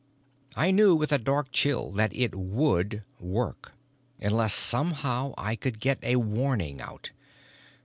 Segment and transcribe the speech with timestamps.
[0.55, 3.73] I knew with a dark chill that it would work.
[4.19, 7.11] Unless somehow I could get a warning out.